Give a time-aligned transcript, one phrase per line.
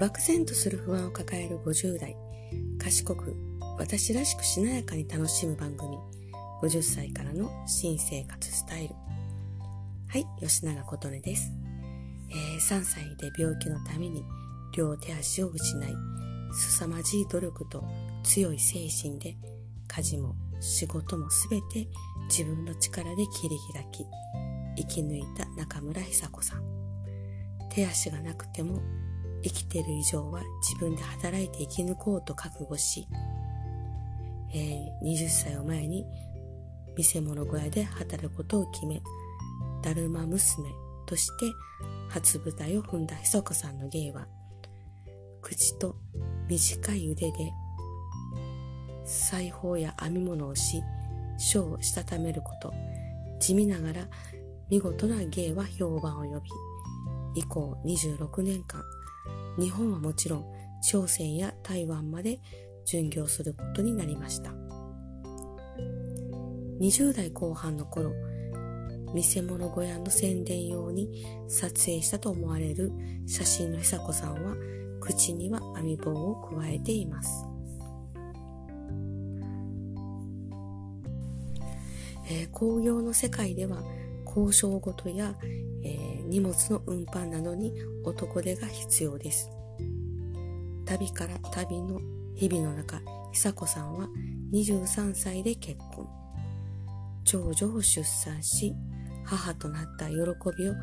[0.00, 2.16] 漠然とする不安を抱える50代、
[2.78, 3.36] 賢く
[3.78, 5.98] 私らしくしなやかに楽しむ番組、
[6.62, 8.94] 50歳からの新生活スタイル。
[10.08, 11.52] はい、吉永琴音です。
[12.30, 14.24] えー、3歳で病気のために
[14.74, 15.94] 両手足を失い、
[16.50, 17.84] 凄まじい努力と
[18.22, 19.36] 強い精神で
[19.86, 21.88] 家事も仕事もすべて
[22.30, 24.06] 自分の力で切り開き、
[24.78, 26.62] 生き抜いた中村久子さん。
[27.68, 28.80] 手足がなくても
[29.42, 33.06] 生きてる以上は自分で働いて生き抜こうと覚悟し、
[34.52, 36.04] えー、20歳を前に
[36.96, 39.00] 見せ物小屋で働くことを決め、
[39.82, 40.68] だるま娘
[41.06, 41.46] として
[42.10, 44.26] 初舞台を踏んだひそかさんの芸は、
[45.40, 45.96] 口と
[46.48, 47.52] 短い腕で
[49.04, 50.82] 裁縫や編み物をし、
[51.38, 52.72] 書をしたためること、
[53.38, 54.08] 地味ながら
[54.68, 56.50] 見事な芸は評判を呼び、
[57.34, 58.82] 以降26年間、
[59.60, 60.44] 日本はもちろん
[60.82, 62.40] 朝鮮や台湾まで
[62.86, 64.52] 巡業することになりました。
[66.80, 68.10] 20代後半の頃、
[69.12, 72.90] 見せ物小屋の宣伝用に撮影したと思われる
[73.26, 74.56] 写真の久子さんは
[74.98, 77.44] 口には編み棒を加えています。
[82.30, 83.82] えー、工業の世界では
[84.24, 85.34] 交渉事や、
[85.84, 87.72] えー、荷物の運搬などに
[88.04, 89.50] 男手が必要です。
[90.86, 92.00] 旅から旅の
[92.36, 93.00] 日々の中、
[93.32, 94.08] 久子さんは
[94.52, 96.08] 23歳で結婚。
[97.24, 98.72] 長女を出産し、
[99.24, 100.74] 母となった喜びを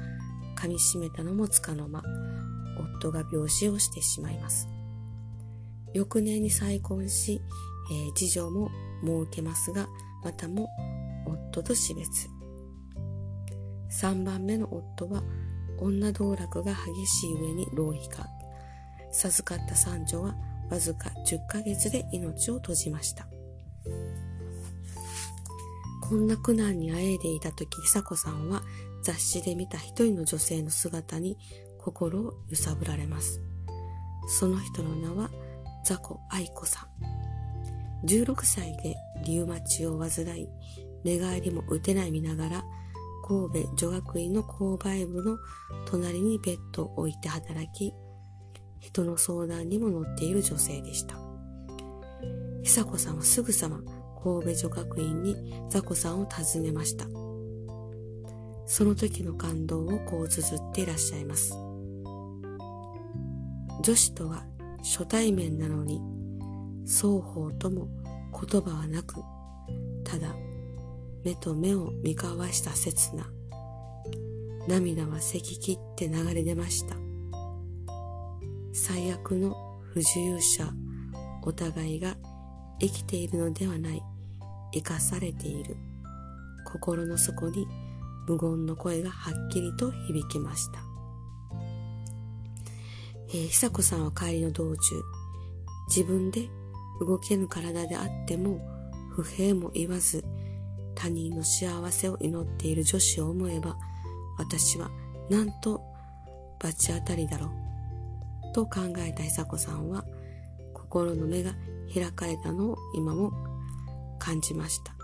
[0.57, 2.03] 噛みしめたのもつかの間、
[2.99, 4.67] 夫が病死をしてしまいます。
[5.93, 7.41] 翌年に再婚し、
[7.89, 8.69] えー、次女も
[9.01, 9.87] 設けますが、
[10.25, 10.67] またも
[11.25, 12.36] 夫と死別。
[13.89, 15.23] 3番目の夫は
[15.79, 18.27] 女道楽が激しい上に浪費家。
[19.11, 20.35] 授かった三女は
[20.69, 23.27] わずか10ヶ月で命を閉じました。
[26.01, 28.61] こんな苦難にあえいでいた時、久子さんは
[29.03, 31.37] 雑誌で見た一人の女性の姿に
[31.79, 33.41] 心を揺さぶられます。
[34.27, 35.29] その人の名は
[35.85, 36.87] ザコ愛子さ
[38.03, 38.05] ん。
[38.05, 38.95] 16歳で
[39.25, 40.47] リウマチを患い、
[41.03, 42.63] 寝返りも打てない見ながら、
[43.27, 45.37] 神戸女学院の購買部の
[45.85, 47.93] 隣にベッドを置いて働き、
[48.79, 51.17] 人の相談にも乗っている女性でした。
[52.63, 53.81] 久子さんはすぐさま
[54.23, 55.35] 神戸女学院に
[55.69, 57.05] ザコさんを訪ねました。
[58.65, 61.51] その時の感動をこう綴っていらっしゃいます。
[63.83, 64.45] 女子とは
[64.77, 66.01] 初対面なのに、
[66.85, 67.89] 双方とも
[68.31, 69.15] 言葉はなく、
[70.05, 70.33] ただ
[71.23, 73.25] 目と目を見交わした刹那。
[74.67, 76.95] 涙はせき切って流れ出ました。
[78.73, 79.55] 最悪の
[79.93, 80.69] 不自由者、
[81.43, 82.17] お互いが
[82.79, 84.03] 生きているのではない、
[84.73, 85.77] 生かされている。
[86.65, 87.67] 心の底に
[88.27, 90.81] 無言の声がはっきりと響きました。
[93.29, 94.79] えー、久子さんは帰りの道中、
[95.87, 96.49] 自分で
[96.99, 98.59] 動けぬ体であっても
[99.11, 100.23] 不平も言わず
[100.97, 103.77] 他人の幸せを祈っている女子を思えば、
[104.39, 104.89] 私は
[105.29, 105.79] なんと
[106.59, 107.51] 罰当たりだろう。
[108.53, 110.03] と考えた久子さんは、
[110.73, 111.53] 心の目が
[111.93, 113.31] 開かれたのを今も
[114.17, 114.95] 感じました。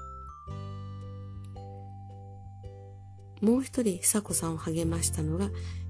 [3.41, 5.49] もう一人久子さんを励ましたのが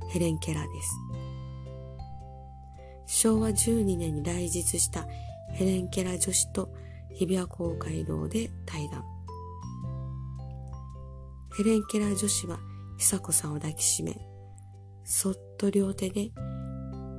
[0.09, 0.89] ヘレン・ケラーです。
[3.21, 5.07] 昭和12年に来日した
[5.53, 6.69] ヘレン・ケラー女子と
[7.13, 9.03] 日比谷公会堂で対談。
[11.55, 12.57] ヘレン・ケラー女子は
[12.97, 14.17] 久子さんを抱きしめ、
[15.03, 16.31] そっと両手で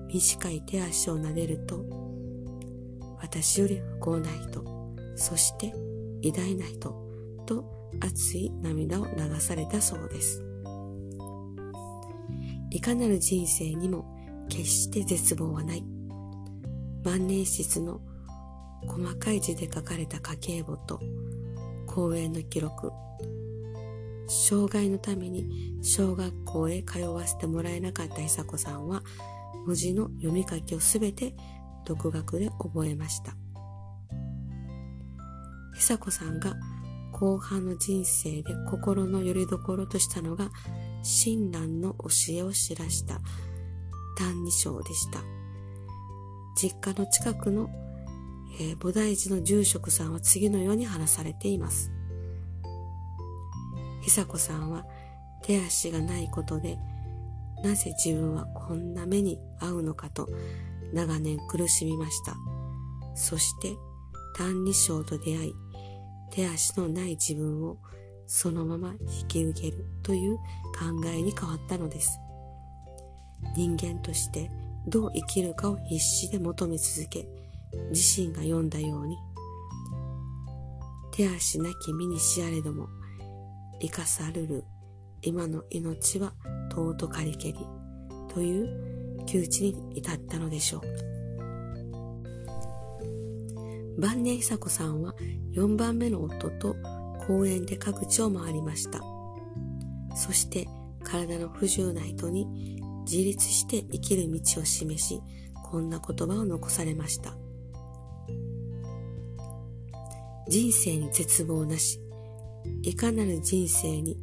[0.09, 1.85] 短い手足を撫でると、
[3.21, 4.65] 私より不幸な人、
[5.15, 5.73] そして
[6.21, 6.91] 偉大な人
[7.47, 10.43] と熱い涙を流されたそうです。
[12.71, 14.05] いかなる人生にも
[14.49, 15.85] 決して絶望はない。
[17.05, 18.01] 万年筆の
[18.89, 20.99] 細かい字で書かれた家計簿と
[21.87, 22.91] 公演の記録、
[24.29, 29.03] 障害のために小学校へ通わせてもらえなかった久子さんは
[29.67, 31.35] 文字の読み書きをすべて
[31.85, 33.37] 独学で覚えました。
[35.75, 36.55] 久子さんが
[37.13, 40.51] 後半の人生で心の拠り所としたのが
[41.03, 43.21] 親鸞の教えを知らした
[44.17, 45.23] 「歎異抄」でした。
[46.57, 47.69] 実家の近くの、
[48.61, 51.94] えー、菩提寺の住職さんは次のように話されています。
[54.05, 54.85] 久子さんは
[55.43, 56.79] 手足がないことで、
[57.63, 60.29] なぜ自分はこんな目に遭うのかと
[60.93, 62.37] 長年苦しみました。
[63.15, 63.77] そして
[64.37, 65.55] 「歎異抄」と出会い、
[66.31, 67.79] 手足のない自分を
[68.27, 70.43] そのまま引き受けるという考
[71.07, 72.19] えに変わったのです。
[73.57, 74.51] 人間として
[74.87, 77.27] どう生きるかを必死で求め続け、
[77.91, 79.17] 自身が読んだように、
[81.13, 82.89] 手足なき身にしやれども、
[83.85, 84.65] 生かされる
[85.21, 86.33] 今の命は
[86.71, 87.59] 尊かりけり
[88.33, 90.81] という窮地に至ったのでしょう。
[94.01, 95.15] 晩年久子さんは
[95.53, 96.75] 4番目の夫と
[97.27, 99.01] 公園で各地を回りました。
[100.17, 100.67] そして
[101.03, 105.21] 体の不自由な人に自立して生きる道を示し、
[105.63, 107.35] こんな言葉を残されました。
[110.49, 112.01] 人生に絶望なし、
[112.83, 114.17] いかなる人生に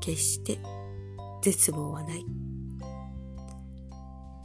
[0.00, 0.58] 決して
[1.42, 2.24] 絶望はない。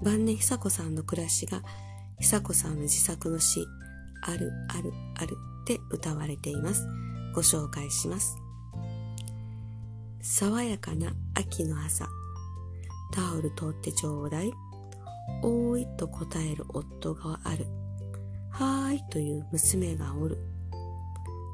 [0.01, 1.63] 晩年久子さんの暮らしが
[2.19, 3.65] 久子さんの自作の詩、
[4.21, 6.87] あるあるあるって歌われています。
[7.33, 8.37] ご紹介します。
[10.21, 12.07] 爽やかな秋の朝、
[13.13, 14.51] タオル取ってちょうだい。
[15.43, 17.65] おーいと答える夫がある。
[18.49, 20.37] はーいという娘がおる。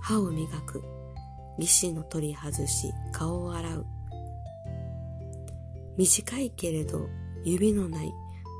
[0.01, 0.83] 歯を磨く。
[1.61, 3.85] 義歯の取り外し、顔を洗う。
[5.97, 7.07] 短いけれど
[7.43, 8.11] 指のない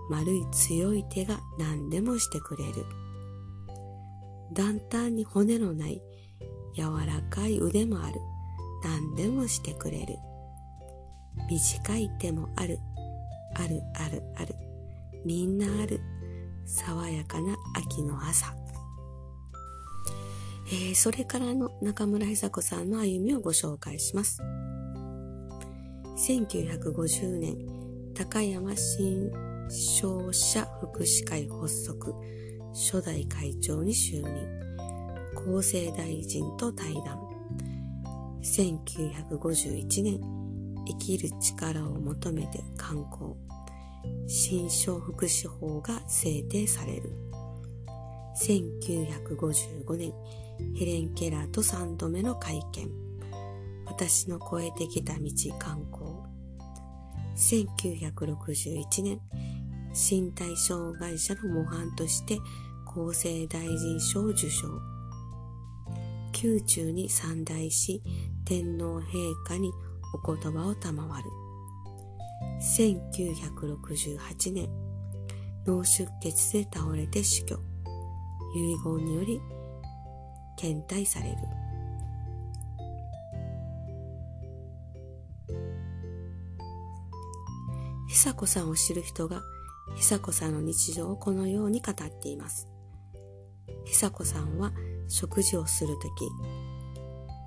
[0.09, 2.86] 丸い強い手が何でもしてくれる。
[4.53, 6.01] だんだんに骨のない
[6.75, 8.19] 柔らかい腕もある。
[8.83, 10.18] 何でもしてくれる。
[11.50, 12.80] 短い手もある。
[13.56, 14.56] あるあるある。
[15.25, 16.00] みんなある。
[16.65, 18.61] 爽やかな秋の朝。
[20.73, 24.41] えー、それからの中村久子さんの歩みをご紹介します。
[26.15, 27.57] 1950年、
[28.13, 29.29] 高山新
[29.69, 32.13] 商社福祉会発足。
[32.73, 34.31] 初代会長に就任。
[35.35, 37.19] 厚生大臣と対談。
[38.41, 40.21] 1951年、
[40.88, 43.33] 生きる力を求めて観光。
[44.25, 47.13] 新商福祉法が制定される。
[48.35, 50.13] 1955年、
[50.75, 52.90] ヘレン・ケラーと3度目の会見。
[53.86, 55.22] 私の超えてきた道
[55.60, 56.31] 観光。
[57.36, 59.19] 1961年、
[59.94, 62.40] 身体障害者の模範として
[62.86, 64.68] 厚生大臣賞を受賞。
[66.44, 68.02] 宮中に参代し、
[68.46, 69.72] 天皇陛下に
[70.13, 71.24] お言葉を賜る。
[72.62, 74.69] 1968年、
[75.66, 77.60] 脳出血で倒れて死去。
[78.54, 79.42] 遺言により
[80.62, 81.38] 検体される。
[88.08, 89.42] 久子さんを知る人が
[89.96, 92.68] 久子さんの日常をこのように語っています。
[93.86, 94.72] 久子さんは
[95.08, 96.30] 食事をするとき、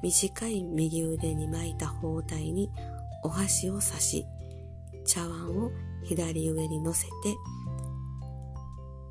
[0.03, 2.69] 短い右腕に巻いた包帯に
[3.23, 4.27] お箸を刺し、
[5.07, 5.71] 茶碗を
[6.03, 7.13] 左上に乗せて、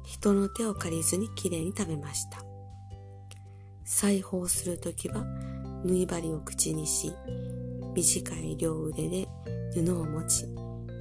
[0.03, 2.52] 人の手を借りずにきれいに食べました。
[3.85, 5.25] 裁縫するときは
[5.83, 7.13] 縫い針を口にし、
[7.93, 9.27] 短い両腕で
[9.73, 10.45] 布を持ち、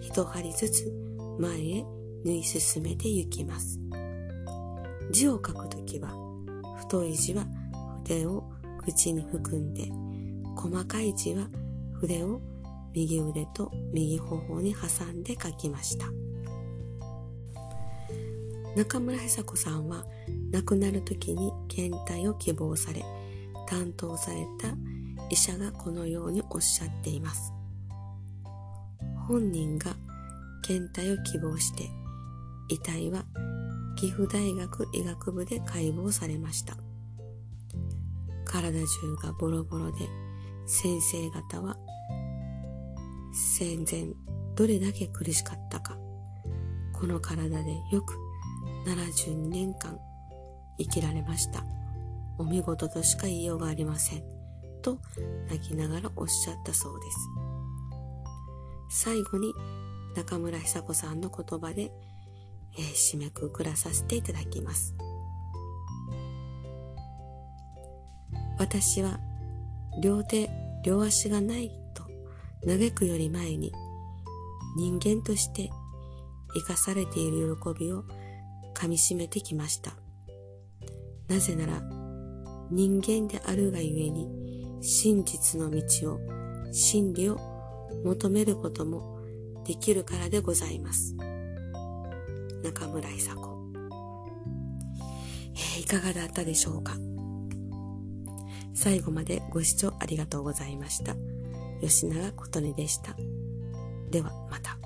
[0.00, 0.92] 一針ずつ
[1.38, 1.84] 前へ
[2.24, 3.78] 縫い進めて行きます。
[5.10, 6.10] 字を書くときは、
[6.78, 7.46] 太い字は
[8.02, 8.44] 筆を
[8.84, 9.90] 口に含んで、
[10.56, 11.48] 細かい字は
[12.00, 12.40] 筆を
[12.92, 16.06] 右腕と右頬に挟んで書きました。
[18.74, 20.06] 中村久子さんは
[20.50, 23.04] 亡くなる時に検体を希望され、
[23.68, 24.68] 担当された
[25.30, 27.52] 医者がこのようにおっしゃっています。
[29.28, 29.94] 本人が
[30.62, 31.90] 検体を希望して
[32.68, 33.24] 遺体は
[33.96, 36.76] 岐阜大学医学部で解剖されました。
[38.44, 38.86] 体中
[39.22, 40.08] がボロボロで
[40.66, 41.76] 先生方は
[43.32, 44.06] 戦前
[44.54, 45.96] どれだけ苦しかったか
[46.92, 48.14] この体でよく
[48.86, 49.98] 72年間
[50.78, 51.64] 生きられました。
[52.38, 54.22] お見事としか言いようがありません。
[54.82, 54.98] と
[55.48, 59.04] 泣きながらおっしゃったそうです。
[59.04, 59.54] 最後に
[60.16, 61.92] 中村久子さんの言葉で
[62.78, 64.94] えー、締めくくらさせていただきます。
[68.58, 69.18] 私は
[70.00, 70.48] 両手、
[70.84, 72.04] 両足がないと
[72.66, 73.72] 嘆くより前に
[74.76, 75.70] 人間として
[76.54, 78.04] 生かされている喜びを
[78.72, 79.92] かみしめてきました。
[81.28, 81.82] なぜなら
[82.70, 84.42] 人間であるがゆえに
[84.80, 86.20] 真実の道を、
[86.72, 87.38] 真理を
[88.04, 89.20] 求めることも
[89.64, 91.14] できるからでございます。
[92.62, 93.52] 中村久子
[95.54, 96.96] えー、いかがだったでしょうか
[98.74, 101.14] 最後までご視聴ありがとうございました。
[101.80, 103.14] 吉永琴音でした。
[104.10, 104.81] ではまた。